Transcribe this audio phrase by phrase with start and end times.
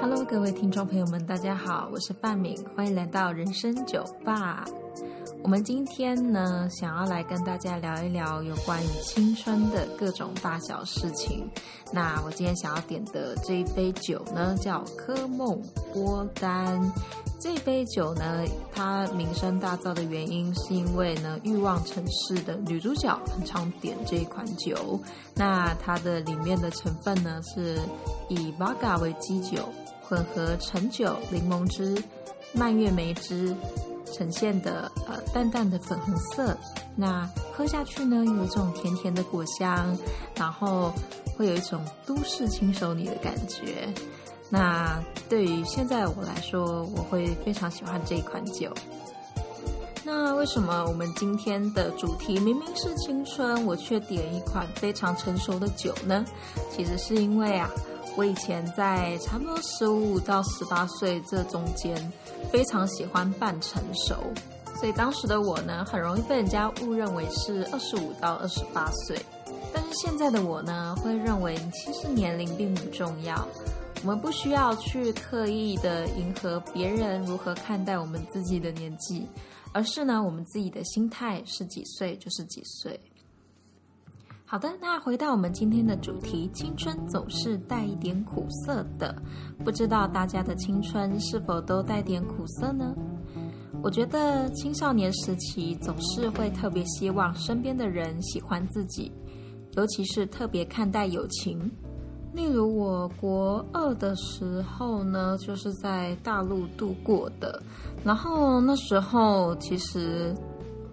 [0.00, 4.64] Hello，各位听众朋友们，大家好，我是范敏，欢迎来到人生酒吧。
[5.44, 11.46] 我们今天呢，想要来跟大家聊一聊有关于青春的各种大小事情。
[11.92, 15.60] 那我今天想要点的这一杯酒呢，叫科梦
[15.92, 16.80] 波丹。
[17.38, 24.98] 这杯酒呢，它名声大噪的原因是因为呢，《欲望城市》的女主角很常点这一款酒。
[25.34, 27.78] 那它的里面的成分呢，是
[28.30, 29.68] 以 Vodka 为基酒，
[30.00, 32.02] 混合橙酒、柠檬汁、
[32.54, 33.54] 蔓越莓汁。
[34.14, 36.56] 呈现的呃淡淡的粉红色，
[36.94, 39.98] 那喝下去呢，有一种甜甜的果香，
[40.36, 40.92] 然后
[41.36, 43.92] 会有一种都市轻熟女的感觉。
[44.48, 48.72] 那对于现在我来说，我会非常喜欢这一款酒。
[50.04, 56.24] 那为什么我们今天的主题明明是青春，我却点一款非常成熟的酒呢？
[56.70, 57.68] 其实是因为啊。
[58.16, 62.12] 我以前在差不多十五到十八岁这中间，
[62.52, 64.14] 非常喜欢半成熟，
[64.78, 69.18] 所以当时的我呢，很容易被人家误认为是二十五到二十八岁。
[69.72, 73.48] 但是现在的我呢，会认为其实年龄并不重要，
[74.02, 79.26] 我们不需要去刻意的迎合别人如何看待我们自己的年纪，
[79.72, 82.98] 而是呢，我们自己的心态是几岁就是几岁。
[84.54, 89.12] 好的，那回到我们今天的主题，青春总是带一点苦涩的，
[89.64, 92.94] 不知道大家的青春是否都带点苦涩呢？
[93.82, 99.10] 我觉得青少年时期总是会特别希望身边的人喜欢自己，
[99.72, 101.68] 尤其是特别看待友情。
[102.32, 107.60] 例如我国二的时候呢，就是在大陆度过的，
[108.04, 110.32] 然后那时候其实。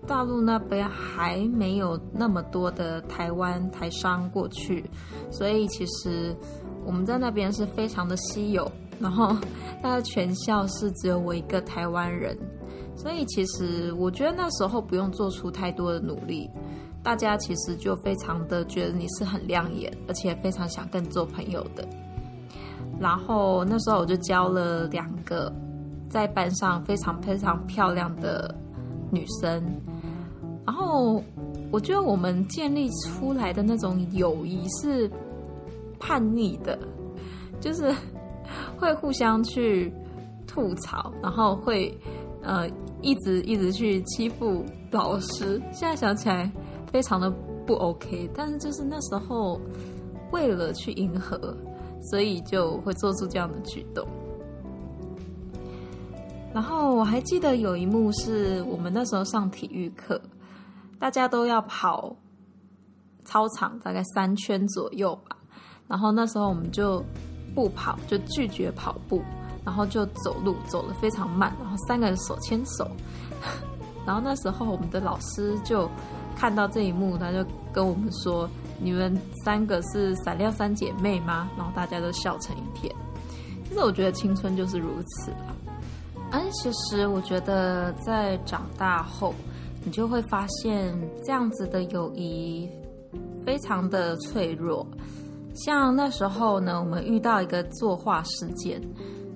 [0.08, 4.84] 大陆那边还没有那么多的台湾台商过去，
[5.32, 6.36] 所以其实
[6.86, 8.70] 我们在那边是非常的稀有。
[9.00, 9.36] 然后，
[9.82, 12.38] 大家全校是只有我一个台湾人，
[12.96, 16.48] 所以其实我觉得那时候不用做出太多的努力，
[17.02, 21.84] 大家其实就非常的觉得你是很亮眼，而且非常想跟你做朋友的。
[23.00, 25.52] 然后那时候我就交了两个
[26.08, 28.54] 在班上非常非常漂亮的
[29.12, 29.64] 女生。
[30.66, 31.22] 然后，
[31.72, 35.10] 我觉得我们建立出来的那种友谊是
[36.00, 36.78] 叛逆的，
[37.60, 37.94] 就是
[38.78, 39.92] 会互相去
[40.48, 41.98] 吐槽，然后会
[42.42, 42.70] 呃
[43.02, 45.62] 一直一直去欺负老师。
[45.72, 46.50] 现在想起来
[46.92, 47.30] 非常的
[47.66, 49.60] 不 OK，但是就是那时候
[50.32, 51.58] 为了去迎合，
[52.12, 54.08] 所以就会做出这样的举动。
[56.54, 60.22] 然后我还记得有一幕是我们那时候上体育课。
[61.00, 62.16] 大家都要跑
[63.26, 65.36] 操场，大概三圈左右吧。
[65.88, 67.04] 然后那时候我们就
[67.56, 69.20] 不跑，就拒绝跑步，
[69.66, 71.52] 然后就走路，走得非常慢。
[71.60, 72.88] 然后三个人手牵手。
[74.06, 75.90] 然后那时候我们的老师就
[76.36, 78.48] 看到这一幕，他就跟我们说
[78.80, 82.96] ：“你们三个是闪亮三姐妹吗？”然后大家都笑成一片。
[83.68, 85.32] 其实我觉得青春就是如此。
[86.32, 89.34] 而其实我觉得在长大后。
[89.84, 92.70] 你就会发现，这样子的友谊
[93.44, 94.86] 非常的脆弱。
[95.56, 98.80] 像那时候呢，我们遇到一个作画事件，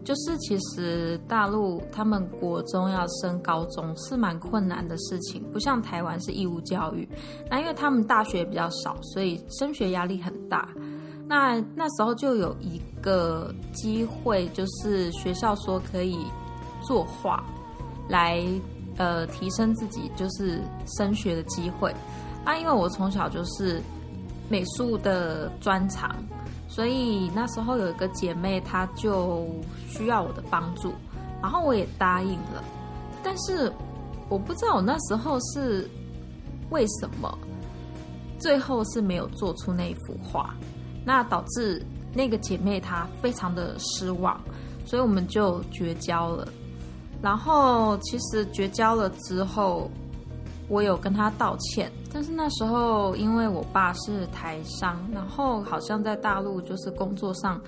[0.04, 7.10] 就是其实大陆他们国中要升高中是蛮困难的事情，不像台湾是义务教育。
[7.50, 10.70] 那因为他们大学比较少，所以升学压力很大。
[11.28, 16.20] 那那时候就有一个机会，就是学校说可以
[16.86, 17.44] 作画
[18.08, 18.44] 来。
[18.98, 20.62] 呃，提升自己就是
[20.98, 21.94] 升学的机会。
[22.46, 23.82] 那因为我从小就是
[24.48, 26.16] 美术的专长，
[26.70, 29.50] 所以那时候有一个姐妹，她就
[29.90, 30.94] 需要我的帮助，
[31.42, 32.64] 然后我也答应了。
[33.22, 33.70] 但是
[34.30, 35.90] 我不知道我那时候是
[36.70, 37.38] 为什么，
[38.40, 40.56] 最后是没有做出那一幅画，
[41.04, 44.40] 那导致那个姐妹她非常的失望，
[44.86, 46.48] 所以我们就绝交了。
[47.26, 49.90] 然后其实绝交了之后，
[50.70, 57.60] 我有跟他道歉，但是那时候因为我爸是台商，然后好像在大陆就是工作上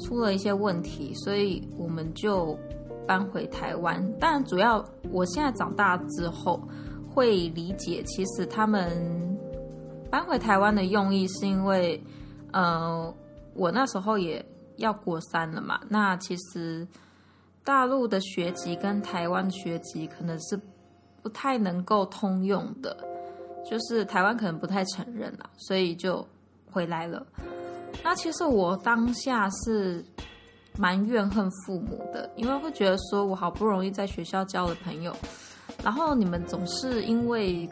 [0.00, 2.54] 出了一些问题，所以我们就
[3.06, 4.06] 搬回台湾。
[4.20, 6.60] 但主要我现在长大之后
[7.08, 9.38] 会理解，其实他们
[10.10, 11.98] 搬回台湾的用意是因为，
[12.52, 13.10] 呃，
[13.54, 14.44] 我那时候也
[14.76, 16.86] 要过三了嘛，那其实。
[17.66, 20.56] 大陆的学籍跟台湾学籍可能是
[21.20, 22.96] 不太能够通用的，
[23.68, 26.24] 就是台湾可能不太承认啦，所以就
[26.70, 27.26] 回来了。
[28.04, 30.04] 那其实我当下是
[30.78, 35.12] 蛮怨恨父母的，因为会觉得说我好不容易在学校交了朋友，
[35.82, 37.68] 然后你们总是因为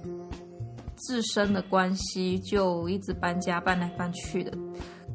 [0.97, 4.53] 自身的关系就一直搬家搬来搬去的，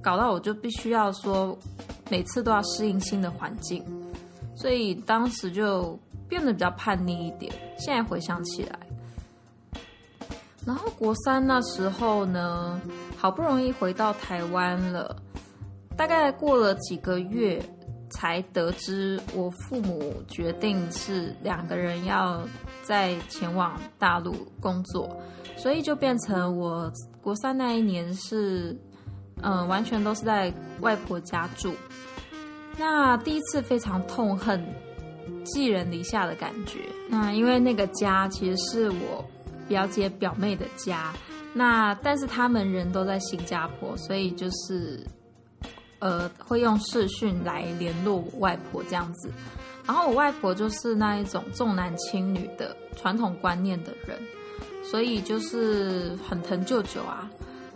[0.02, 1.58] 搞到我就必须要说
[2.10, 3.84] 每次都要适应新的环境，
[4.60, 5.98] 所以当时就
[6.28, 7.50] 变得比较叛逆一点。
[7.78, 8.78] 现在回想起来。
[10.66, 12.80] 然后国三那时候呢，
[13.18, 15.16] 好不容易回到台湾了，
[15.96, 17.64] 大概过了几个月，
[18.12, 22.46] 才得知我父母决定是两个人要
[22.84, 25.10] 再前往大陆工作，
[25.56, 26.92] 所以就变成我
[27.22, 28.78] 国三那一年是，
[29.42, 31.74] 嗯，完全都是在外婆家住。
[32.80, 34.66] 那第一次非常痛恨
[35.44, 39.24] 寄人篱下的感觉，那因为那个家其实是我。
[39.68, 41.14] 表姐表妹的家，
[41.54, 45.00] 那但是他们人都在新加坡，所以就是，
[46.00, 49.30] 呃，会用视讯来联络我外婆这样子。
[49.86, 54.18] 然后我外婆就是那一种重男轻女的传统观念的人，
[54.84, 57.30] 所以就是很疼舅舅啊。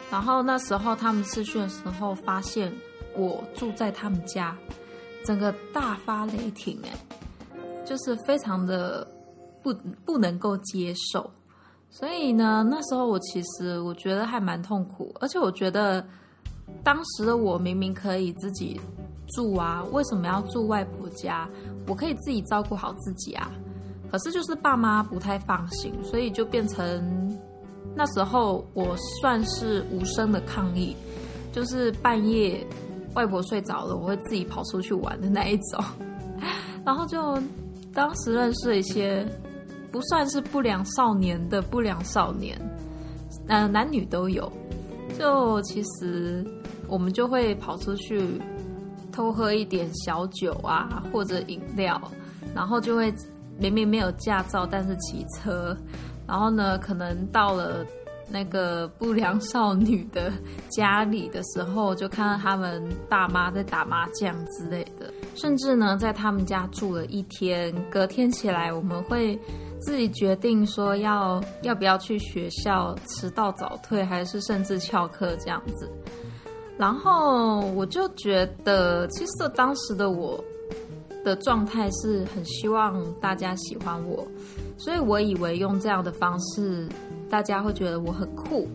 [0.09, 2.73] 然后那时候他们视讯的时候，发现
[3.15, 4.57] 我住在他们家，
[5.25, 6.89] 整个大发雷霆哎，
[7.85, 9.07] 就是非常的
[9.61, 9.73] 不
[10.05, 11.29] 不能够接受。
[11.89, 16.03] 所以呢，那时候我其实我觉得还蛮痛苦，而且我觉得
[16.83, 18.81] 当时的我明明可以自己
[19.35, 21.47] 住啊，为什么要住外婆家？
[21.87, 23.51] 我可以自己照顾好自己啊。
[24.11, 27.39] 可是就是爸妈不太放心，所以就变成
[27.95, 30.95] 那时候我算是无声的抗议，
[31.51, 32.65] 就是半夜
[33.15, 35.83] 外婆睡着了，我会自己跑出去玩的那一种。
[36.85, 37.37] 然后就
[37.93, 39.25] 当时认识一些。
[39.91, 42.59] 不算是不良少年的不良少年，
[43.47, 44.51] 呃，男女都有。
[45.19, 46.43] 就其实
[46.87, 48.41] 我们就会跑出去
[49.11, 52.01] 偷喝一点小酒啊，或者饮料，
[52.55, 53.13] 然后就会
[53.59, 55.77] 明明没有驾照，但是骑车，
[56.25, 57.85] 然后呢，可能到了
[58.29, 60.31] 那个不良少女的
[60.69, 69.39] 家里的时候，就看到他们大妈在打麻将之类的，甚至呢，在他们家住了一天，隔天起来我们会。
[69.85, 75.91] 自己决定说要要不要去学校迟到早退，还是甚至翘课这样子。
[76.77, 80.41] 然后我就觉得，其实当时的我
[81.25, 84.25] 的状态是很希望大家喜欢我，
[84.77, 86.87] 所以我以为用这样的方式，
[87.33, 88.67] 大家会觉得我很酷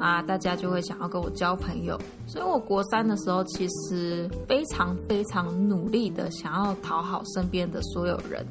[0.00, 1.96] 啊，大家就会想要跟我交朋友。
[2.26, 8.44] 所以我国三的时候，其实非常非常努力的想要讨好身边的所有人。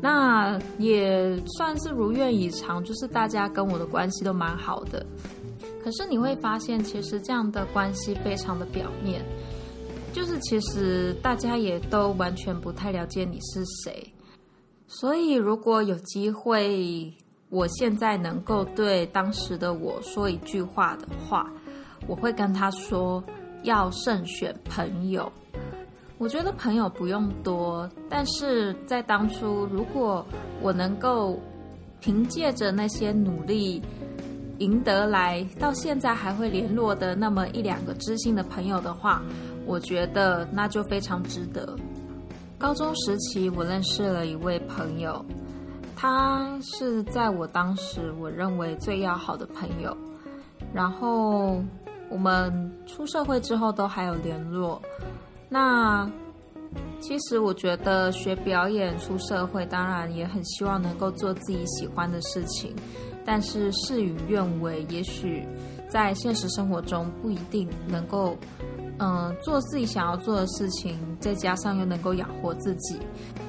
[0.00, 5.04] 那也算是如愿以偿，就是大家跟我的关系都蛮好的。
[5.84, 9.22] 可是你会发现，其实这样的关系非常的表面，
[10.14, 14.10] 就是其实大家也都完全不太了解你是谁。
[14.86, 17.12] 所以如果有机会，
[17.54, 21.48] 我现在能够对当时的我说一句话的话，
[22.08, 23.22] 我会跟他说：
[23.62, 25.30] 要慎选朋友。
[26.18, 30.26] 我觉得朋友不用多，但是在当初，如果
[30.60, 31.38] 我能够
[32.00, 33.80] 凭借着那些努力
[34.58, 39.22] 赢得来，到现在还会联络的那么一两个知心的朋友的话，
[39.64, 41.76] 我觉得那就非常值得。
[42.58, 45.24] 高中时期，我认识了一位朋友，
[45.96, 49.96] 他是在我当时我认为最要好的朋友，
[50.72, 51.62] 然后
[52.10, 54.80] 我们出社会之后都还有联络。
[55.48, 56.10] 那
[56.98, 62.74] 其实我觉得学表演出社会，当然也很希望能够做自己喜欢的事情，
[63.24, 65.46] 但是事与愿违，也许
[65.88, 68.36] 在现实生活中不一定能够，
[68.98, 72.98] 嗯，做自己想要做的事情，再加上又能够养活自己。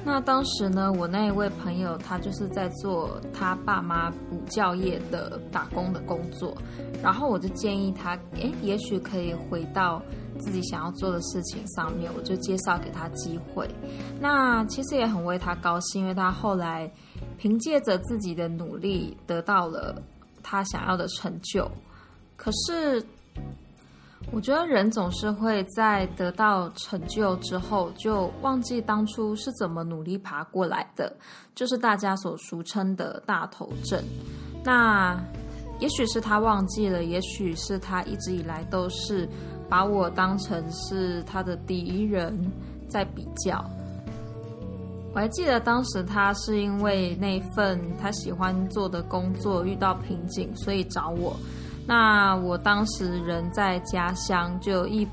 [0.04, 6.56] 那当时呢，我那一位朋友他就是在做他爸妈补教业的打工的工作，
[7.02, 10.02] 然后我就建议他，诶，也许可以回到。
[10.38, 13.66] 自己想要做的事情上面，我就介绍给他机会。
[14.20, 16.92] 那其实也很为他高兴，因为他后来
[17.38, 19.96] 凭借着自己的努力得到了
[20.42, 21.66] 他想要的成就。
[22.36, 23.02] 可是，
[24.32, 31.16] 我觉得人总是会在得到成就之后，就忘记当初是怎么努力爬过来的，
[31.54, 34.02] 就是大家所俗称的大头症。
[34.64, 35.18] 那
[35.78, 39.28] 也许是他忘记了，也许是他一直以来都是。
[39.68, 42.32] 把我当成是他的敌人
[42.88, 43.68] 在比较。
[45.12, 51.36] 我还记得当时他是因为那份他喜欢做的工作遇到瓶颈，所以找我。
[51.86, 55.06] 那我当时人在家乡，就一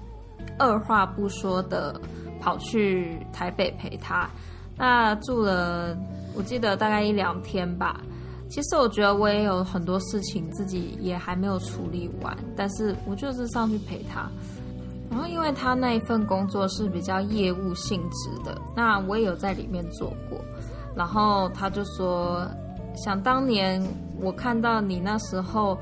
[0.57, 2.01] 二话不说的
[2.41, 4.27] 跑去台北陪他。
[4.75, 5.95] 那住了，
[6.35, 8.01] 我记得大概一两天吧。
[8.49, 14.27] 其实我觉得我也有很多事情自己也还没有处理完，但是我就是上去陪他。
[15.11, 20.39] 然后因为他那一份工作是比较业务性质的，那我也有在里面做过。
[20.95, 22.47] 然后他就说，
[22.95, 23.79] 想当年
[24.19, 25.77] 我看到你那时候。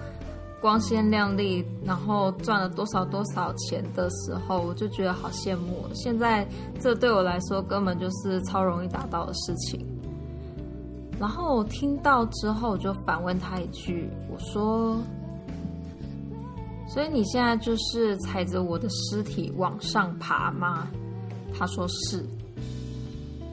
[0.61, 5.89] 光鲜亮丽，然后赚了多少多少钱的时候，我就觉得好羡慕。
[5.95, 6.47] 现在
[6.79, 9.83] 这对我来说根本就是超容易达到的事情。
[11.19, 14.97] 然后我听到之后，我就反问他一句：“我说，
[16.87, 20.87] 所以你现在就是踩着我的尸体往上爬吗？”
[21.57, 22.23] 他说是。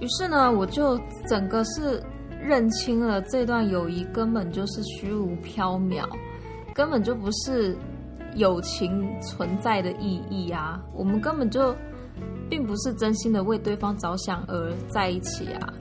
[0.01, 2.03] 于是呢，我就整个是
[2.41, 6.07] 认清了这段友谊根本就是虚无缥缈。
[6.79, 7.77] 根本就不是
[8.37, 10.81] 友情存在的意义啊！
[10.95, 11.75] 我们根本就
[12.49, 15.75] 并不是真心的为对方着想而在一起啊！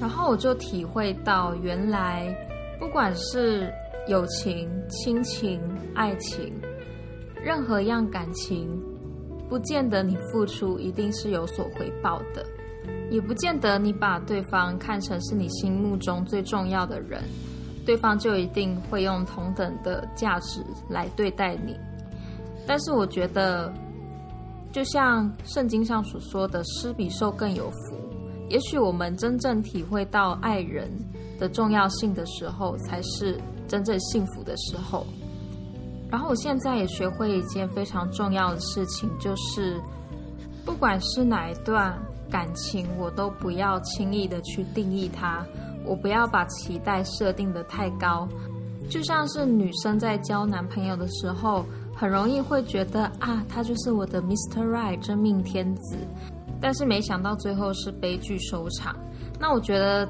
[0.00, 2.34] 然后我就体会到，原来
[2.78, 3.70] 不管是
[4.08, 5.60] 友情、亲情、
[5.94, 6.50] 爱情，
[7.44, 8.66] 任何一样感情，
[9.50, 12.42] 不见得你付出一定是有所回报的，
[13.10, 17.20] 也不见得你把对方看成是你心目中最重要的人。
[17.84, 21.76] 对方就一定会用同等的价值来对待你，
[22.66, 23.72] 但是我觉得，
[24.70, 27.96] 就像圣经上所说的“施比受更有福”，
[28.48, 30.90] 也许我们真正体会到爱人
[31.38, 35.06] 的重要性的时候，才是真正幸福的时候。
[36.10, 39.80] 然后我现在也学会一件非常重要的事情，就是
[40.64, 41.96] 不管是哪一段
[42.28, 45.46] 感情，我都不要轻易的去定义它。
[45.84, 48.28] 我不要把期待设定的太高，
[48.88, 54.64] 就像是女生在交男朋友的时候，很容易会觉得啊，他就是我的 Mr.
[54.66, 55.96] Right 真命天子，
[56.60, 58.94] 但是没想到最后是悲剧收场。
[59.38, 60.08] 那我觉得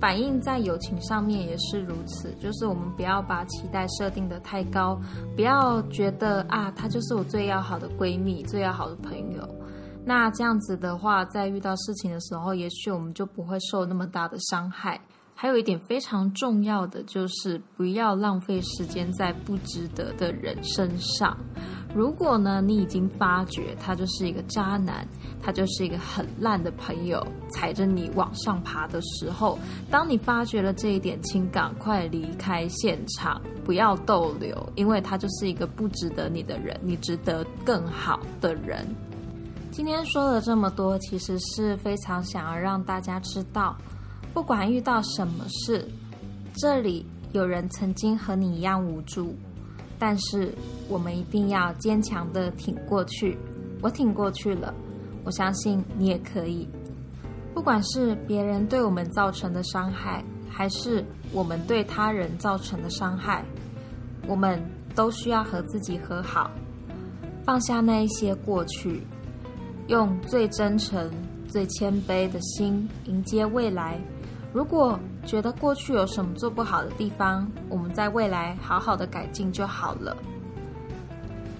[0.00, 5.00] 反映在友情上面也是如此，就是我们不要把期待设定的太高，
[5.36, 9.48] 不要觉得啊，她就是我最要好的闺蜜、最要好的朋友。
[10.04, 15.00] 那这样子的话，在遇到事情的时候，也许我们就不会受那么大的伤害。
[15.34, 21.36] 还有一点非常重要的就是，不要浪费时间在不值得的人身上。
[21.94, 25.06] 如果呢，你已经发觉他就是一个渣男，
[25.42, 29.58] 他就是一个很烂的朋友，踩着你往上爬的时候，
[29.90, 38.86] 当你发觉了这一点，请赶快离开现场，不要逗留，因为他就是一个不值得你的人，你值得更好的人。
[39.72, 43.74] 今天说了这么多，其实是非常想要让大家知道，
[44.34, 45.88] 不管遇到什么事，
[46.58, 49.34] 这里有人曾经和你一样无助，
[49.98, 50.54] 但是
[50.90, 53.38] 我们一定要坚强的挺过去。
[53.80, 54.74] 我挺过去了，
[55.24, 56.68] 我相信你也可以。
[57.54, 61.02] 不管是别人对我们造成的伤害，还是
[61.32, 63.42] 我们对他人造成的伤害，
[64.28, 64.62] 我们
[64.94, 66.50] 都需要和自己和好，
[67.42, 69.02] 放下那一些过去。
[69.92, 71.12] 用最真诚、
[71.46, 74.00] 最谦卑的心迎接未来。
[74.50, 80.16] 如果觉得过去有什么做不好的地方，我们在未来好好的改进就好了。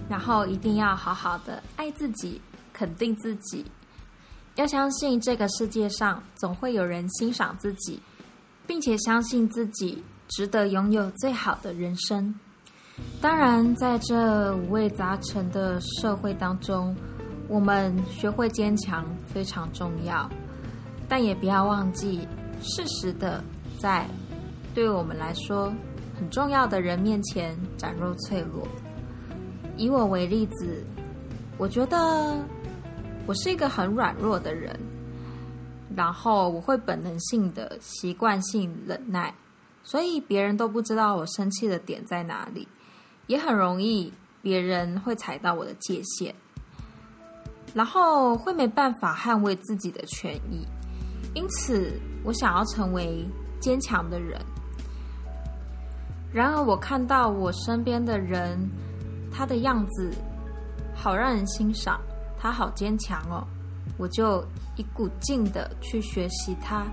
[0.09, 2.41] 然后一定要好好的爱自己，
[2.73, 3.63] 肯定自己。
[4.55, 7.99] 要相信这个世界上总会有人欣赏自己，
[8.65, 12.33] 并且相信自己值得拥有最好的人生。
[13.21, 16.95] 当然，在这五味杂陈的社会当中。
[17.47, 20.29] 我们学会坚强非常重要，
[21.07, 22.27] 但也不要忘记
[22.61, 23.43] 适时的
[23.77, 24.07] 在
[24.73, 25.71] 对我们来说
[26.17, 28.67] 很重要的人面前展露脆弱。
[29.75, 30.83] 以我为例子，
[31.57, 32.37] 我觉得
[33.25, 34.79] 我是一个很软弱的人，
[35.95, 39.33] 然后我会本能性的习惯性忍耐，
[39.83, 42.67] 所以别人都不知道我生气的点在哪里，
[43.27, 46.33] 也很容易别人会踩到我的界限。
[47.73, 50.67] 然后会没办法捍卫自己的权益，
[51.33, 53.27] 因此我想要成为
[53.59, 54.39] 坚强的人。
[56.31, 58.69] 然而，我看到我身边的人，
[59.31, 60.11] 他的样子
[60.95, 61.99] 好让人欣赏，
[62.39, 63.45] 他好坚强哦，
[63.97, 64.43] 我就
[64.75, 66.85] 一股劲的去学习他。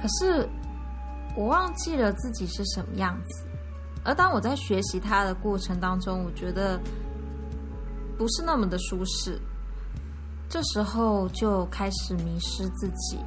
[0.00, 0.48] 可是
[1.36, 3.44] 我忘记了自己是什么样子。
[4.04, 6.78] 而当我在学习他的过程当中，我觉得
[8.18, 9.40] 不是那么的舒适。
[10.48, 13.18] 这时候就开始迷失自己。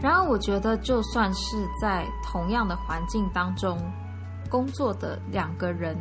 [0.00, 3.78] 然而，我觉得就算是在同样的环境当中
[4.50, 5.96] 工作的两个人，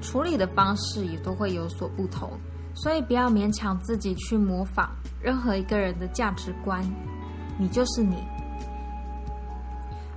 [0.00, 2.30] 处理的方式也都会有所不同，
[2.74, 6.82] 所以不要勉强自己去模仿任何一个人的价值观，
[7.58, 8.16] 你就是你。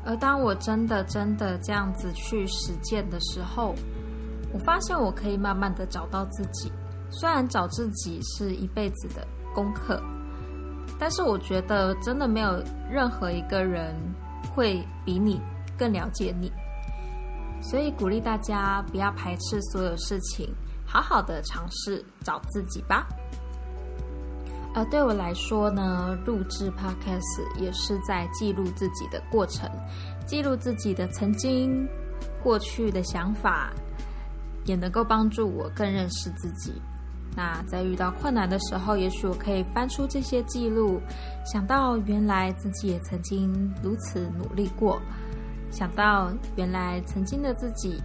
[0.06, 3.76] 而当我真的真的这样子去实践的时候，
[4.54, 6.72] 我发现我可以慢慢的找到自己。
[7.12, 10.02] 虽然找自己是一辈子的功课，
[10.98, 13.94] 但是我觉得真的没有任何一个人
[14.56, 15.40] 会比你
[15.78, 16.52] 更了解你。
[17.62, 20.50] 所以鼓励大家不要排斥所有事情，
[20.86, 23.08] 好好的尝试找自己吧。
[24.74, 29.70] 而对我来说呢，录制 Podcast 也是在记录自己的过程，
[30.26, 31.86] 记录自己的曾经、
[32.42, 33.70] 过去的想法，
[34.66, 36.82] 也能够帮助我更认识自己。
[37.36, 41.02] 那在遇到困难的时候，也许我可以翻出这些记录，
[41.46, 45.02] 想到原来自己也曾经如此努力过。
[45.72, 48.02] 想到原来曾经的自己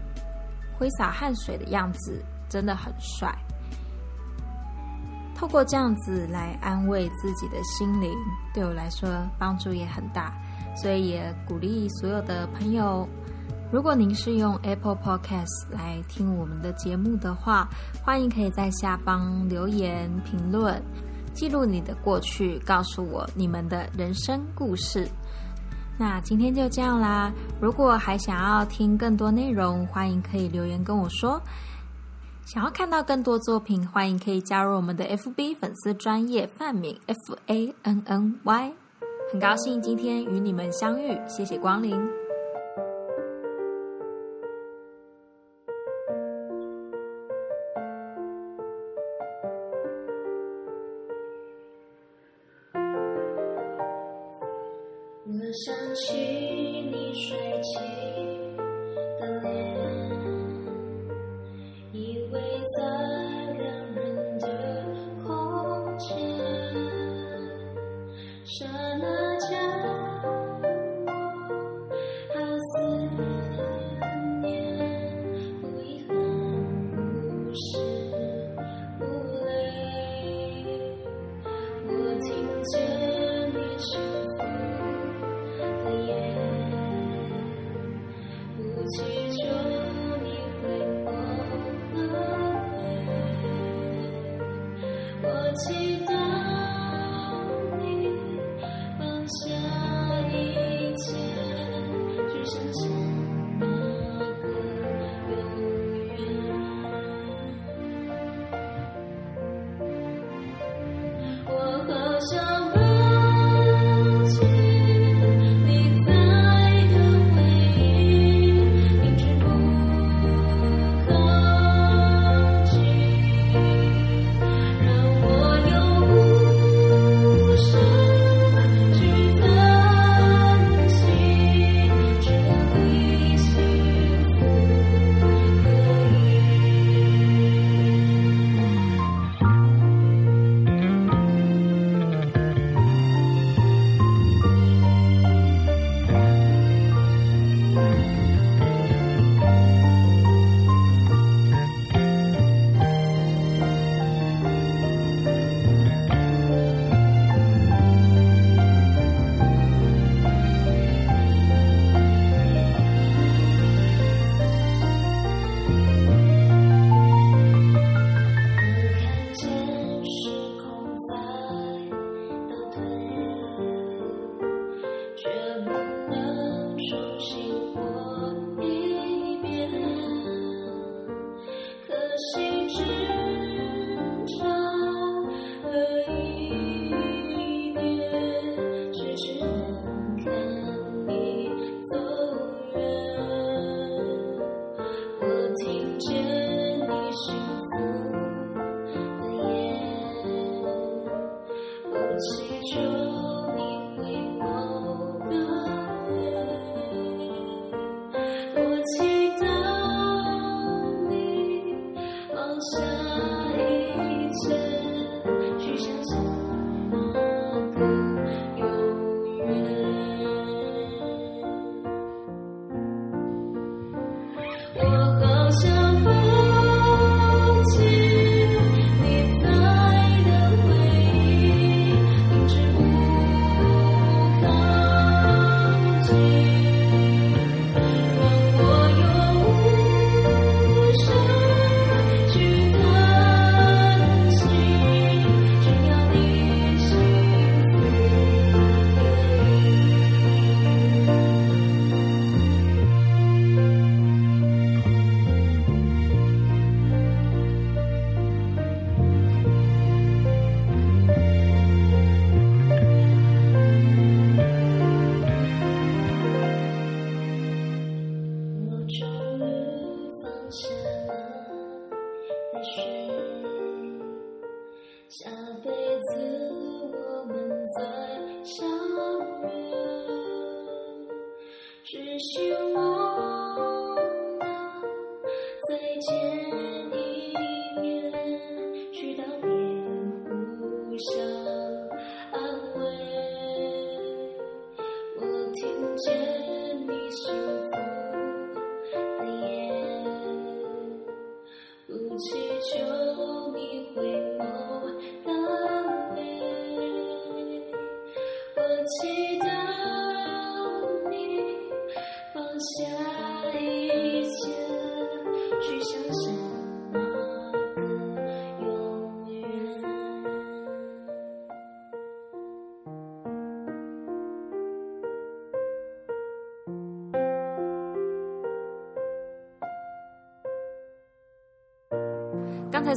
[0.78, 3.36] 挥洒汗水的样子真的很帅，
[5.34, 8.12] 透过这样子来安慰自己的心灵，
[8.54, 10.32] 对我来说帮助也很大，
[10.76, 13.08] 所以也鼓励所有的朋友，
[13.72, 17.68] 如果您是用 Apple Podcast 来听我们的节目的话，
[18.04, 20.80] 欢迎可以在下方留言评论，
[21.34, 25.08] 记录你的过去，告诉我你们的人生故事。
[25.98, 27.32] 那今天就这样啦。
[27.60, 31.40] 如果还想要听更多内容，欢迎可以留言跟我说。
[32.44, 38.72] 想要看到更多作品，欢迎可以加入我们的 FB 粉丝专业范敏 F A N N Y。
[39.32, 42.25] 很高兴今天与你们相遇，谢谢光临。
[55.56, 58.05] 想起你帅气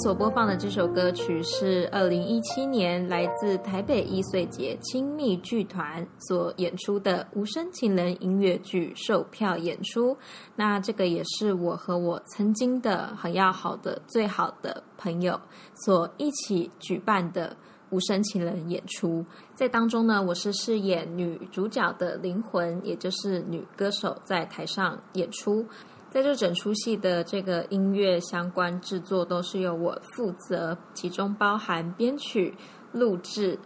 [0.01, 10.15] 所播放的这首歌曲是二零一七年来自台北易碎节亲密剧团所演出的《无声情人》音乐剧售票演出。
[10.55, 15.37] 那这个也是我和我曾经的很要好的最好的朋友
[15.83, 17.49] 所一起举办的
[17.89, 19.25] 《无声情人》演出。
[19.53, 25.65] 在当中呢，我是饰演女主角的灵魂，也就是女歌手，在台上演出。
[26.09, 32.55] 在这整出戏的这个音乐相关制作都是由我负责，其中包含编曲、
[32.91, 33.57] 录制，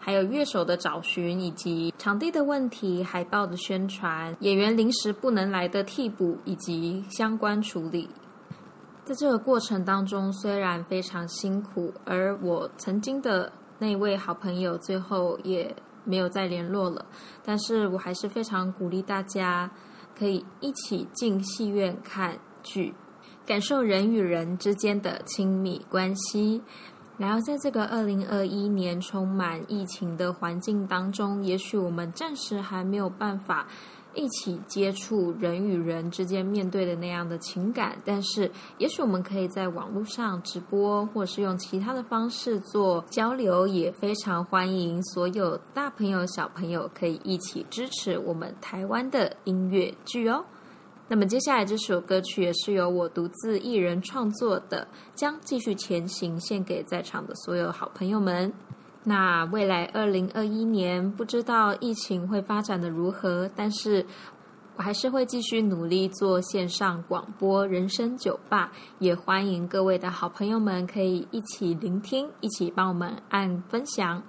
[0.00, 8.10] 还有乐手的找寻，以及场地的问题、海报的宣传、演员临时不能来的替补以及相关处理。
[9.04, 15.72] 在这个过程当中，虽然非常辛苦，而我曾经的那位好朋友最后也
[16.04, 17.06] 没有再联络了，
[17.44, 19.70] 但是我还是非常鼓励大家。
[20.22, 22.94] 可以一起进戏院看剧，
[23.44, 26.62] 感受人与人之间的亲密关系。
[27.18, 33.66] 然后，在这个二零二一年充满疫情的环境当中，也许我们暂时还没有办法。
[34.14, 50.44] 一起接触人与人之间面对的那样的情感，但是也许我们可以在网络上直播，或是用其他的方式做交流，也非常欢迎所有大朋友小朋友可以一起支持我们台湾的音乐剧哦。
[51.08, 58.50] 那么接下来这首歌曲也是由我独自一人创作的，将继续前行，献给在场的所有好朋友们。
[59.04, 64.06] 那未来二零二一年，不知道疫情会发展的如何，但是
[64.76, 74.22] 我还是会继续努力做线上广播人生酒吧，也欢迎各位的好朋友们可以一起聆听，一起帮我们按分享。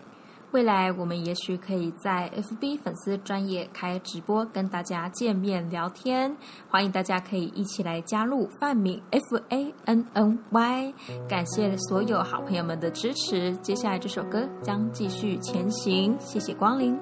[0.54, 6.38] 未来我们也许可以在 FB 粉丝专业开直播，跟大家见面聊天，
[6.70, 10.94] 欢迎大家可以一起来加入范敏 F A N N Y。
[11.28, 16.96] 感谢所有好朋友们的支持，接下来这首歌将继续前行，谢谢光临。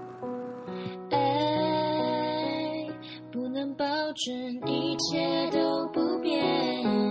[1.09, 1.19] 爱
[3.33, 4.33] 不能保证
[4.65, 7.10] 一切都不变，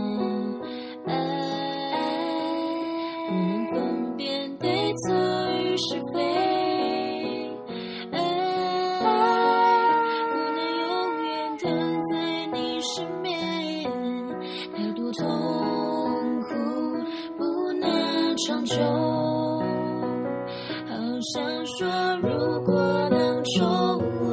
[22.40, 22.74] 如果
[23.10, 23.68] 能重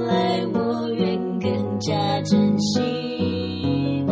[0.05, 2.79] 来，我愿更加珍惜。
[3.99, 4.05] 遗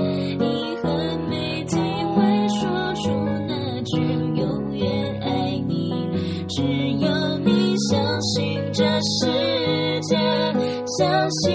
[0.84, 3.10] 憾没机会说出
[3.48, 4.02] 那句
[4.36, 6.10] 永远爱你，
[6.50, 6.62] 只
[7.00, 10.18] 有你相信这世界，
[10.98, 11.55] 相信。